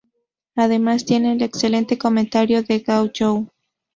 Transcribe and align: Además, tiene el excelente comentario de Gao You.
Además, 0.55 1.05
tiene 1.05 1.33
el 1.33 1.43
excelente 1.43 1.99
comentario 1.99 2.63
de 2.63 2.79
Gao 2.79 3.11
You. 3.13 3.51